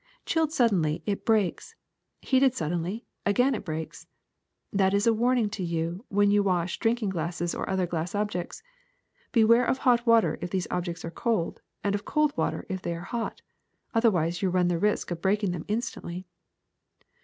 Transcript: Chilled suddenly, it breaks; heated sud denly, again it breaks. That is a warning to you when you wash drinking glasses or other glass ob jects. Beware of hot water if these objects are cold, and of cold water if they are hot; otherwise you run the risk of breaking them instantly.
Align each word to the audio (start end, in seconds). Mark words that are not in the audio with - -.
Chilled 0.25 0.51
suddenly, 0.51 1.03
it 1.05 1.25
breaks; 1.27 1.75
heated 2.23 2.55
sud 2.55 2.71
denly, 2.71 3.05
again 3.23 3.53
it 3.53 3.63
breaks. 3.63 4.07
That 4.73 4.95
is 4.95 5.05
a 5.05 5.13
warning 5.13 5.47
to 5.51 5.63
you 5.63 6.05
when 6.09 6.31
you 6.31 6.41
wash 6.41 6.79
drinking 6.79 7.09
glasses 7.09 7.53
or 7.53 7.69
other 7.69 7.85
glass 7.85 8.15
ob 8.15 8.31
jects. 8.31 8.63
Beware 9.31 9.63
of 9.63 9.77
hot 9.77 10.07
water 10.07 10.39
if 10.41 10.49
these 10.49 10.65
objects 10.71 11.05
are 11.05 11.11
cold, 11.11 11.61
and 11.83 11.93
of 11.93 12.03
cold 12.03 12.35
water 12.35 12.65
if 12.67 12.81
they 12.81 12.95
are 12.95 13.01
hot; 13.01 13.43
otherwise 13.93 14.41
you 14.41 14.49
run 14.49 14.69
the 14.69 14.79
risk 14.79 15.11
of 15.11 15.21
breaking 15.21 15.51
them 15.51 15.65
instantly. 15.67 16.25